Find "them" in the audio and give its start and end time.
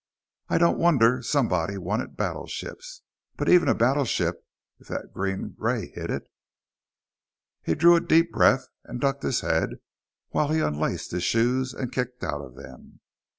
12.55-13.01